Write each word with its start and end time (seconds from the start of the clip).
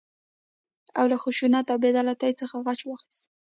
او 0.99 1.05
له 1.11 1.17
خشونت 1.23 1.65
او 1.69 1.77
بې 1.83 1.89
عدالتۍ 1.93 2.31
څخه 2.39 2.55
غچ 2.65 2.79
واخيست. 2.85 3.25